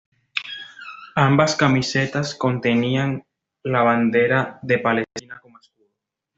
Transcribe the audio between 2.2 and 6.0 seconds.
contenían la bandera de Palestina como escudo.